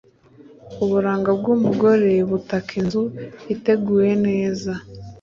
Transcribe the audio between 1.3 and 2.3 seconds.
bw’umugore